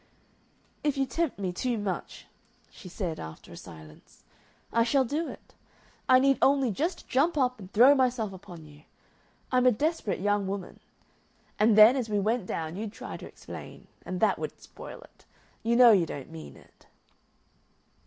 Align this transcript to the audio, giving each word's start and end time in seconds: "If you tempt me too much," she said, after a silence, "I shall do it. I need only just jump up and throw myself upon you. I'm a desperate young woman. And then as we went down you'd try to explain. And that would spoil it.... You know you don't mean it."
"If 0.83 0.97
you 0.97 1.05
tempt 1.05 1.37
me 1.37 1.53
too 1.53 1.77
much," 1.77 2.25
she 2.71 2.89
said, 2.89 3.19
after 3.19 3.51
a 3.51 3.55
silence, 3.55 4.23
"I 4.73 4.83
shall 4.83 5.05
do 5.05 5.27
it. 5.27 5.53
I 6.09 6.17
need 6.17 6.39
only 6.41 6.71
just 6.71 7.07
jump 7.07 7.37
up 7.37 7.59
and 7.59 7.71
throw 7.71 7.93
myself 7.93 8.33
upon 8.33 8.65
you. 8.65 8.81
I'm 9.51 9.67
a 9.67 9.71
desperate 9.71 10.19
young 10.19 10.47
woman. 10.47 10.79
And 11.59 11.77
then 11.77 11.95
as 11.95 12.09
we 12.09 12.17
went 12.19 12.47
down 12.47 12.75
you'd 12.77 12.93
try 12.93 13.15
to 13.17 13.27
explain. 13.27 13.85
And 14.03 14.19
that 14.21 14.39
would 14.39 14.59
spoil 14.59 15.01
it.... 15.01 15.25
You 15.61 15.75
know 15.75 15.91
you 15.91 16.07
don't 16.07 16.31
mean 16.31 16.57
it." 16.57 16.87